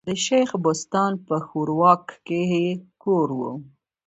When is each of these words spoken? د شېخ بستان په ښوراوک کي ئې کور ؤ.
د 0.07 0.09
شېخ 0.25 0.49
بستان 0.63 1.11
په 1.25 1.35
ښوراوک 1.47 2.05
کي 2.25 2.41
ئې 2.51 2.67
کور 3.03 3.29
ؤ. 3.51 3.51